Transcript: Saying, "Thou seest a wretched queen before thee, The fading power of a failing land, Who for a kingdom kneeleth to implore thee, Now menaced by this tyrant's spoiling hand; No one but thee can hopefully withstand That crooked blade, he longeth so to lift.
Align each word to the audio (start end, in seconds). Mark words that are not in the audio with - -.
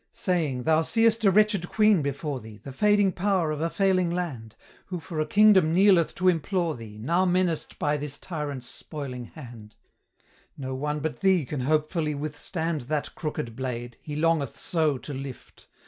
Saying, 0.13 0.63
"Thou 0.63 0.81
seest 0.81 1.23
a 1.25 1.29
wretched 1.29 1.69
queen 1.69 2.01
before 2.01 2.39
thee, 2.39 2.57
The 2.57 2.71
fading 2.71 3.11
power 3.11 3.51
of 3.51 3.61
a 3.61 3.69
failing 3.69 4.09
land, 4.09 4.55
Who 4.87 4.99
for 4.99 5.19
a 5.19 5.27
kingdom 5.27 5.75
kneeleth 5.75 6.15
to 6.15 6.27
implore 6.27 6.75
thee, 6.75 6.97
Now 6.97 7.23
menaced 7.23 7.77
by 7.77 7.97
this 7.97 8.17
tyrant's 8.17 8.65
spoiling 8.67 9.25
hand; 9.25 9.75
No 10.57 10.73
one 10.73 11.01
but 11.01 11.19
thee 11.19 11.45
can 11.45 11.59
hopefully 11.59 12.15
withstand 12.15 12.81
That 12.89 13.13
crooked 13.13 13.55
blade, 13.55 13.97
he 14.01 14.15
longeth 14.15 14.57
so 14.57 14.97
to 14.97 15.13
lift. 15.13 15.67